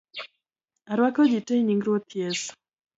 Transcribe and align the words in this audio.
Arwako 0.91 1.21
ji 1.31 1.39
tee 1.47 1.59
enying 1.61 1.83
Ruoth 1.85 2.11
Yesu 2.21 2.49